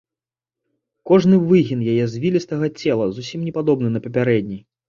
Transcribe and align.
Кожны 1.11 1.37
выгін 1.51 1.79
яе 1.93 2.05
звілістага 2.13 2.73
цела 2.81 3.05
зусім 3.19 3.47
не 3.51 3.57
падобны 3.59 3.93
на 3.95 3.99
папярэдні. 4.09 4.63